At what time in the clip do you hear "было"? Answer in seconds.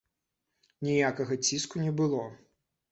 2.03-2.23